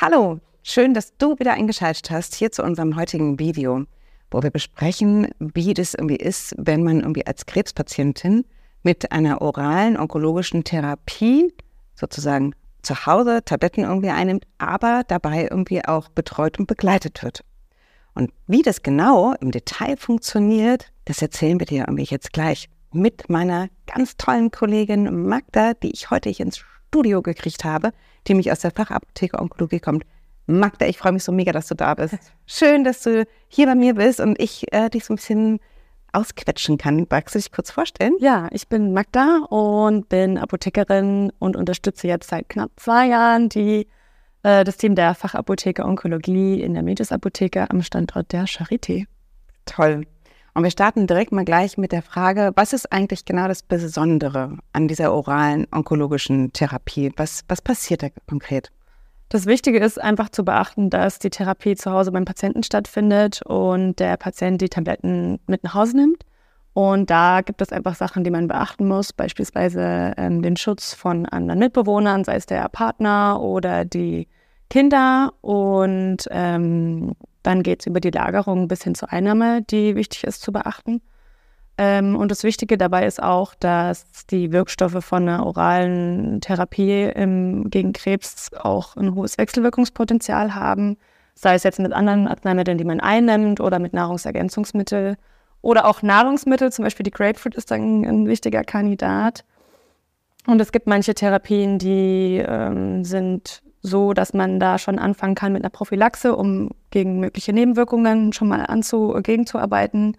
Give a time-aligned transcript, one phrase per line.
[0.00, 3.82] Hallo, schön, dass du wieder eingeschaltet hast hier zu unserem heutigen Video,
[4.30, 8.44] wo wir besprechen, wie das irgendwie ist, wenn man irgendwie als Krebspatientin
[8.84, 11.52] mit einer oralen onkologischen Therapie
[11.96, 17.40] sozusagen zu Hause Tabletten irgendwie einnimmt, aber dabei irgendwie auch betreut und begleitet wird.
[18.14, 23.28] Und wie das genau im Detail funktioniert, das erzählen wir dir irgendwie jetzt gleich mit
[23.28, 27.92] meiner ganz tollen Kollegin Magda, die ich heute hier ins Studio gekriegt habe,
[28.26, 30.04] die mich aus der Fachapotheke Onkologie kommt.
[30.46, 32.16] Magda, ich freue mich so mega, dass du da bist.
[32.46, 35.60] Schön, dass du hier bei mir bist und ich äh, dich so ein bisschen
[36.12, 37.06] ausquetschen kann.
[37.10, 38.14] Magst du dich kurz vorstellen?
[38.18, 43.86] Ja, ich bin Magda und bin Apothekerin und unterstütze jetzt seit knapp zwei Jahren die,
[44.42, 49.04] äh, das Team der Fachapotheke Onkologie in der Medis Apotheke am Standort der Charité.
[49.66, 50.06] Toll.
[50.58, 54.58] Und wir starten direkt mal gleich mit der Frage, was ist eigentlich genau das Besondere
[54.72, 57.12] an dieser oralen onkologischen Therapie?
[57.16, 58.72] Was, was passiert da konkret?
[59.28, 64.00] Das Wichtige ist einfach zu beachten, dass die Therapie zu Hause beim Patienten stattfindet und
[64.00, 66.24] der Patient die Tabletten mit nach Hause nimmt.
[66.72, 71.24] Und da gibt es einfach Sachen, die man beachten muss, beispielsweise ähm, den Schutz von
[71.26, 74.26] anderen Mitbewohnern, sei es der Partner oder die
[74.70, 75.34] Kinder.
[75.40, 80.42] Und ähm, dann geht es über die Lagerung bis hin zur Einnahme, die wichtig ist
[80.42, 81.00] zu beachten.
[81.78, 87.70] Ähm, und das Wichtige dabei ist auch, dass die Wirkstoffe von einer oralen Therapie im,
[87.70, 90.96] gegen Krebs auch ein hohes Wechselwirkungspotenzial haben,
[91.34, 95.16] sei es jetzt mit anderen Arzneimitteln, die man einnimmt oder mit Nahrungsergänzungsmitteln
[95.62, 99.44] oder auch Nahrungsmittel, zum Beispiel die Grapefruit ist dann ein wichtiger Kandidat.
[100.46, 105.52] Und es gibt manche Therapien, die ähm, sind so, dass man da schon anfangen kann
[105.52, 110.16] mit einer Prophylaxe, um gegen mögliche Nebenwirkungen schon mal anzu, gegenzuarbeiten.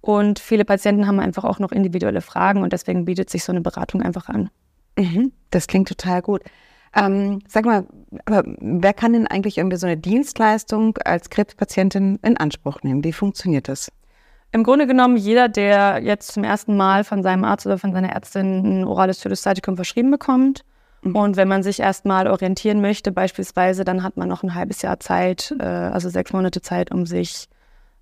[0.00, 3.60] Und viele Patienten haben einfach auch noch individuelle Fragen und deswegen bietet sich so eine
[3.60, 4.48] Beratung einfach an.
[4.98, 6.42] Mhm, das klingt total gut.
[6.94, 7.86] Ähm, sag mal,
[8.24, 13.04] aber wer kann denn eigentlich irgendwie so eine Dienstleistung als Krebspatientin in Anspruch nehmen?
[13.04, 13.92] Wie funktioniert das?
[14.52, 18.10] Im Grunde genommen jeder, der jetzt zum ersten Mal von seinem Arzt oder von seiner
[18.10, 20.64] Ärztin ein orales Thyroidstatikum verschrieben bekommt,
[21.02, 21.16] Mhm.
[21.16, 25.00] Und wenn man sich erstmal orientieren möchte, beispielsweise, dann hat man noch ein halbes Jahr
[25.00, 27.48] Zeit, äh, also sechs Monate Zeit, um sich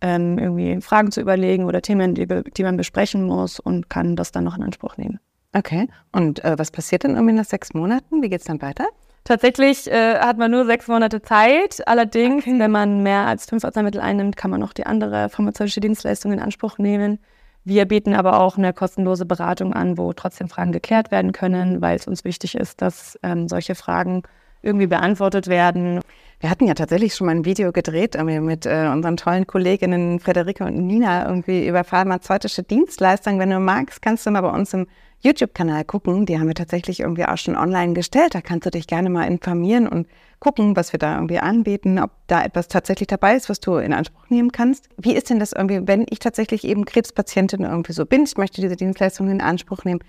[0.00, 4.32] ähm, irgendwie Fragen zu überlegen oder Themen, die, die, man besprechen muss und kann das
[4.32, 5.20] dann noch in Anspruch nehmen.
[5.54, 5.88] Okay.
[6.12, 8.22] Und äh, was passiert dann irgendwie nach sechs Monaten?
[8.22, 8.86] Wie geht es dann weiter?
[9.24, 11.86] Tatsächlich äh, hat man nur sechs Monate Zeit.
[11.86, 12.58] Allerdings, okay.
[12.58, 16.40] wenn man mehr als fünf Arzneimittel einnimmt, kann man noch die andere pharmazeutische Dienstleistung in
[16.40, 17.20] Anspruch nehmen.
[17.64, 21.96] Wir bieten aber auch eine kostenlose Beratung an, wo trotzdem Fragen geklärt werden können, weil
[21.96, 24.22] es uns wichtig ist, dass ähm, solche Fragen
[24.62, 26.00] irgendwie beantwortet werden.
[26.42, 30.64] Wir hatten ja tatsächlich schon mal ein Video gedreht mit äh, unseren tollen Kolleginnen Frederike
[30.64, 33.38] und Nina irgendwie über pharmazeutische Dienstleistungen.
[33.38, 34.88] Wenn du magst, kannst du mal bei uns im
[35.20, 36.26] YouTube-Kanal gucken.
[36.26, 38.34] Die haben wir tatsächlich irgendwie auch schon online gestellt.
[38.34, 40.08] Da kannst du dich gerne mal informieren und
[40.40, 43.92] gucken, was wir da irgendwie anbieten, ob da etwas tatsächlich dabei ist, was du in
[43.92, 44.88] Anspruch nehmen kannst.
[44.96, 48.60] Wie ist denn das irgendwie, wenn ich tatsächlich eben Krebspatientin irgendwie so bin, ich möchte
[48.60, 50.00] diese Dienstleistung in Anspruch nehmen,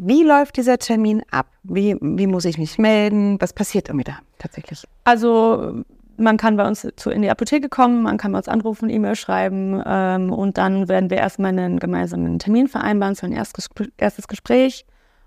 [0.00, 1.48] wie läuft dieser Termin ab?
[1.64, 3.36] Wie, wie muss ich mich melden?
[3.40, 4.84] Was passiert irgendwie da tatsächlich?
[5.02, 5.82] Also
[6.16, 9.16] man kann bei uns zu, in die Apotheke kommen, man kann bei uns anrufen, E-Mail
[9.16, 14.28] schreiben ähm, und dann werden wir erstmal einen gemeinsamen Termin vereinbaren für ein erstes, erstes
[14.28, 14.86] Gespräch.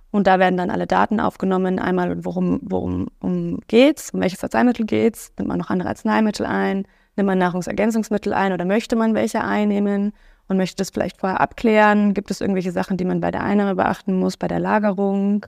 [0.10, 1.80] Und da werden dann alle Daten aufgenommen.
[1.80, 6.86] Einmal, worum, worum um geht's, um welches Arzneimittel geht's, nimmt man noch andere Arzneimittel ein,
[7.16, 10.12] nimmt man Nahrungsergänzungsmittel ein oder möchte man welche einnehmen
[10.52, 12.14] und möchte das vielleicht vorher abklären.
[12.14, 15.46] Gibt es irgendwelche Sachen, die man bei der Einnahme beachten muss, bei der Lagerung?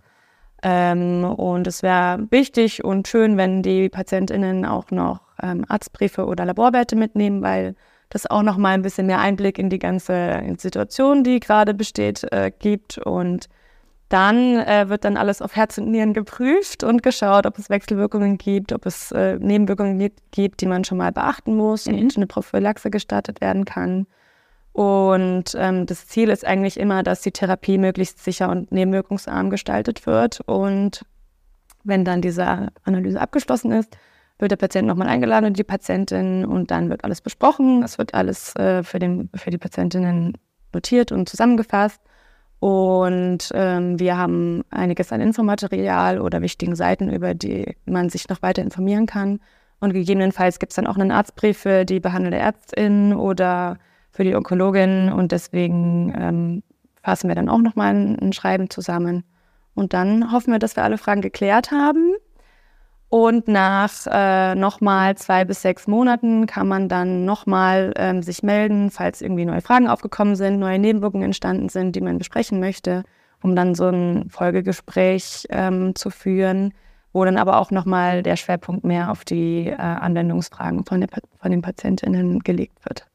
[0.64, 6.46] Ähm, und es wäre wichtig und schön, wenn die PatientInnen auch noch ähm, Arztbriefe oder
[6.46, 7.76] Laborwerte mitnehmen, weil
[8.12, 12.24] das auch noch mal ein bisschen mehr Einblick in die ganze Situation, die gerade besteht,
[12.32, 12.98] äh, gibt.
[12.98, 13.50] Und
[14.08, 18.38] dann äh, wird dann alles auf Herz und Nieren geprüft und geschaut, ob es Wechselwirkungen
[18.38, 21.96] gibt, ob es äh, Nebenwirkungen gibt, die man schon mal beachten muss mhm.
[21.96, 24.08] und eine Prophylaxe gestartet werden kann.
[24.74, 30.08] Und ähm, das Ziel ist eigentlich immer, dass die Therapie möglichst sicher und nebenwirkungsarm gestaltet
[30.08, 30.42] wird.
[30.42, 31.06] Und
[31.84, 33.96] wenn dann diese Analyse abgeschlossen ist,
[34.40, 37.84] wird der Patient nochmal eingeladen und die Patientin und dann wird alles besprochen.
[37.84, 40.34] Es wird alles äh, für, den, für die Patientinnen
[40.74, 42.02] notiert und zusammengefasst.
[42.60, 48.42] Und ähm, wir haben einiges an Infomaterial oder wichtigen Seiten, über die man sich noch
[48.42, 49.40] weiter informieren kann.
[49.82, 53.78] Und gegebenenfalls gibt es dann auch einen Arztbrief für die behandelte Ärztin oder
[54.14, 55.12] für die Onkologin.
[55.12, 56.64] Und deswegen ähm,
[57.02, 59.24] fassen wir dann auch nochmal ein, ein Schreiben zusammen.
[59.76, 62.14] Und dann hoffen wir, dass wir alle Fragen geklärt haben.
[63.10, 68.90] Und nach äh, nochmal zwei bis sechs Monaten kann man dann nochmal ähm, sich melden,
[68.90, 73.04] falls irgendwie neue Fragen aufgekommen sind, neue Nebenwirkungen entstanden sind, die man besprechen möchte,
[73.44, 76.74] um dann so ein Folgegespräch ähm, zu führen,
[77.12, 81.52] wo dann aber auch nochmal der Schwerpunkt mehr auf die äh, Anwendungsfragen von, der, von
[81.52, 83.06] den PatientInnen gelegt wird.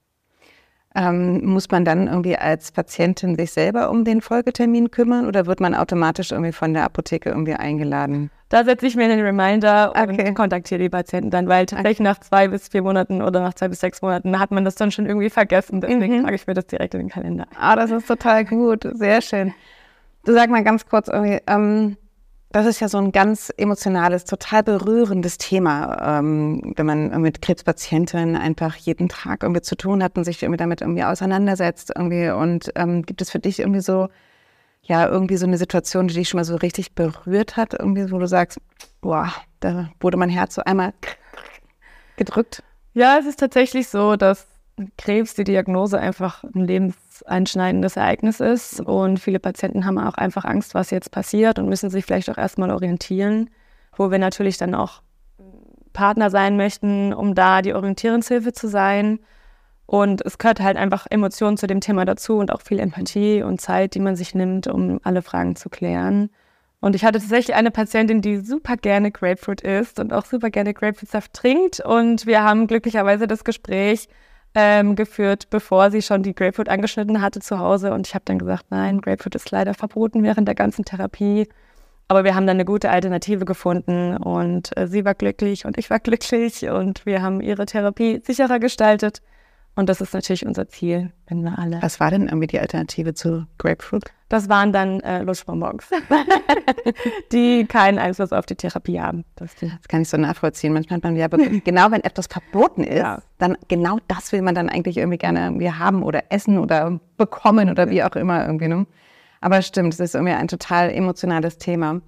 [1.00, 5.60] Ähm, muss man dann irgendwie als Patientin sich selber um den Folgetermin kümmern oder wird
[5.60, 8.32] man automatisch irgendwie von der Apotheke irgendwie eingeladen?
[8.48, 10.26] Da setze ich mir einen Reminder okay.
[10.26, 12.02] und kontaktiere die Patienten dann, weil tatsächlich okay.
[12.02, 14.90] nach zwei bis vier Monaten oder nach zwei bis sechs Monaten hat man das dann
[14.90, 15.80] schon irgendwie vergessen.
[15.80, 16.22] Deswegen mhm.
[16.24, 17.46] trage ich mir das direkt in den Kalender.
[17.56, 18.88] Ah, das ist total gut.
[18.94, 19.54] Sehr schön.
[20.24, 21.96] Du sag mal ganz kurz irgendwie, ähm,
[22.50, 28.36] das ist ja so ein ganz emotionales, total berührendes Thema, ähm, wenn man mit Krebspatienten
[28.36, 32.30] einfach jeden Tag irgendwie zu tun hat und sich irgendwie damit irgendwie auseinandersetzt irgendwie.
[32.30, 34.08] Und ähm, gibt es für dich irgendwie so,
[34.82, 38.18] ja, irgendwie so eine Situation, die dich schon mal so richtig berührt hat, irgendwie, wo
[38.18, 38.58] du sagst,
[39.02, 39.30] boah,
[39.60, 40.94] da wurde mein Herz so einmal
[42.16, 42.62] gedrückt?
[42.94, 44.46] Ja, es ist tatsächlich so, dass
[44.96, 46.66] Krebs die Diagnose einfach ein
[47.18, 51.90] lebenseinschneidendes Ereignis ist und viele Patienten haben auch einfach Angst, was jetzt passiert und müssen
[51.90, 53.50] sich vielleicht auch erstmal orientieren,
[53.96, 55.02] wo wir natürlich dann auch
[55.92, 59.18] Partner sein möchten, um da die Orientierungshilfe zu sein.
[59.86, 63.60] Und es gehört halt einfach Emotionen zu dem Thema dazu und auch viel Empathie und
[63.60, 66.30] Zeit, die man sich nimmt, um alle Fragen zu klären.
[66.80, 70.74] Und ich hatte tatsächlich eine Patientin, die super gerne Grapefruit isst und auch super gerne
[70.74, 71.80] Grapefruitsaft trinkt.
[71.80, 74.08] Und wir haben glücklicherweise das Gespräch
[74.54, 77.92] ähm, geführt, bevor sie schon die Grapefruit angeschnitten hatte zu Hause.
[77.92, 81.48] Und ich habe dann gesagt, nein, Grapefruit ist leider verboten während der ganzen Therapie.
[82.08, 85.90] Aber wir haben dann eine gute Alternative gefunden und äh, sie war glücklich und ich
[85.90, 89.20] war glücklich und wir haben ihre Therapie sicherer gestaltet.
[89.78, 91.80] Und das ist natürlich unser Ziel, wenn wir alle.
[91.80, 94.12] Was war denn irgendwie die Alternative zu Grapefruit?
[94.28, 95.84] Das waren dann äh, Lutschbonbons,
[97.32, 99.24] die keinen Einfluss auf die Therapie haben.
[99.36, 100.72] Das, das kann ich so nachvollziehen.
[100.72, 101.28] Manchmal hat man ja,
[101.64, 103.22] genau wenn etwas verboten ist, ja.
[103.38, 107.70] dann genau das will man dann eigentlich irgendwie gerne irgendwie haben oder essen oder bekommen
[107.70, 108.66] oder wie auch immer irgendwie.
[108.66, 108.84] Ne?
[109.40, 112.00] Aber stimmt, es ist irgendwie ein total emotionales Thema.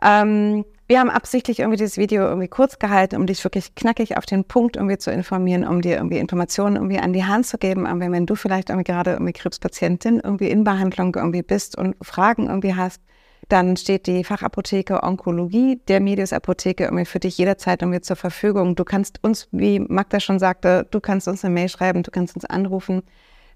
[0.00, 4.26] Ähm, wir haben absichtlich irgendwie dieses Video irgendwie kurz gehalten, um dich wirklich knackig auf
[4.26, 7.86] den Punkt irgendwie zu informieren, um dir irgendwie Informationen irgendwie an die Hand zu geben.
[7.86, 12.48] Aber wenn du vielleicht irgendwie gerade irgendwie Krebspatientin irgendwie in Behandlung irgendwie bist und Fragen
[12.48, 13.00] irgendwie hast,
[13.48, 18.76] dann steht die Fachapotheke Onkologie der Medius Apotheke irgendwie für dich jederzeit irgendwie zur Verfügung.
[18.76, 22.34] Du kannst uns, wie Magda schon sagte, du kannst uns eine Mail schreiben, du kannst
[22.34, 23.02] uns anrufen.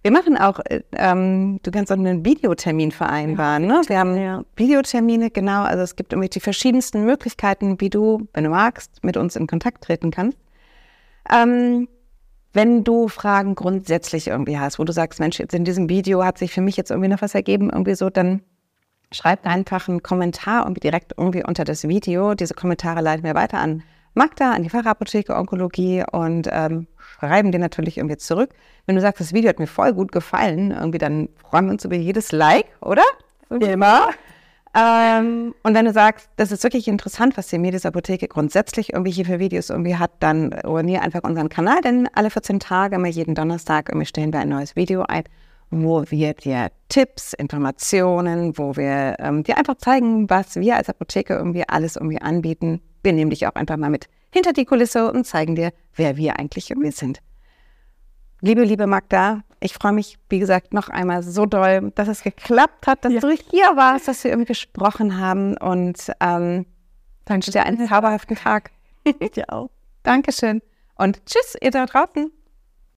[0.07, 3.65] Wir machen auch, äh, ähm, du kannst auch einen Videotermin vereinbaren.
[3.65, 3.83] Ja, ne?
[3.89, 4.45] Wir haben ja.
[4.55, 5.65] Videotermine, genau.
[5.65, 9.49] Also es gibt irgendwie die verschiedensten Möglichkeiten, wie du, wenn du magst, mit uns in
[9.49, 10.39] Kontakt treten kannst.
[11.29, 11.89] Ähm,
[12.53, 16.39] wenn du Fragen grundsätzlich irgendwie hast, wo du sagst, Mensch, jetzt in diesem Video hat
[16.39, 18.43] sich für mich jetzt irgendwie noch was ergeben, irgendwie so, dann
[19.11, 22.35] schreib einfach einen Kommentar irgendwie direkt irgendwie unter das Video.
[22.35, 23.83] Diese Kommentare leiten wir weiter an
[24.17, 28.51] Magda, an die Fachapotheke Onkologie und ähm, schreiben dir natürlich irgendwie zurück.
[28.87, 31.85] Wenn du sagst, das Video hat mir voll gut gefallen, irgendwie dann freuen wir uns
[31.85, 33.03] über jedes Like, oder?
[33.51, 34.09] Immer.
[34.75, 39.11] Ähm, und wenn du sagst, das ist wirklich interessant, was die Medis Apotheke grundsätzlich irgendwie
[39.11, 43.09] hier für Videos irgendwie hat, dann abonniere einfach unseren Kanal, denn alle 14 Tage, immer
[43.09, 45.25] jeden Donnerstag, irgendwie stellen wir ein neues Video ein,
[45.71, 51.35] wo wir dir Tipps, Informationen, wo wir ähm, dir einfach zeigen, was wir als Apotheke
[51.35, 52.81] irgendwie alles irgendwie anbieten.
[53.07, 56.41] Wir nehmen dich auch einfach mal mit hinter die Kulisse und zeigen dir, wer wir
[56.41, 57.21] eigentlich irgendwie sind.
[58.41, 62.89] Liebe, liebe Magda, ich freue mich, wie gesagt, noch einmal so doll, dass es geklappt
[62.89, 63.21] hat, dass ja.
[63.21, 66.67] du hier warst, dass wir irgendwie gesprochen haben und ähm,
[67.27, 68.73] wünsche dir einen zauberhaften Tag.
[69.21, 69.71] Ich dir auch.
[70.03, 70.61] Dankeschön
[70.97, 72.33] und tschüss, ihr da draußen.